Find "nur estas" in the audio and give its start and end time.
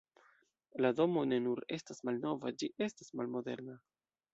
1.49-2.03